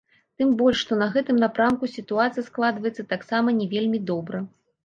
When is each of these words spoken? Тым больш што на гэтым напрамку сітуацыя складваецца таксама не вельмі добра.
Тым 0.41 0.53
больш 0.61 0.79
што 0.85 0.97
на 1.01 1.07
гэтым 1.17 1.37
напрамку 1.43 1.89
сітуацыя 1.97 2.47
складваецца 2.49 3.07
таксама 3.15 3.47
не 3.59 3.71
вельмі 3.77 3.99
добра. 4.13 4.37